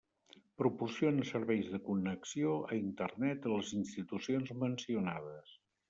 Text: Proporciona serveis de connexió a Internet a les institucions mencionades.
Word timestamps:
Proporciona 0.61 1.27
serveis 1.33 1.69
de 1.75 1.81
connexió 1.91 2.57
a 2.71 2.81
Internet 2.81 3.49
a 3.49 3.55
les 3.55 3.73
institucions 3.83 4.59
mencionades. 4.67 5.59